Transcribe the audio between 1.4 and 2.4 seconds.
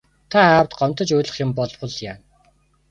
юм болбол яана.